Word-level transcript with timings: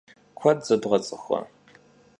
Kued 0.39 0.59
zebğets'ıxua? 0.67 1.39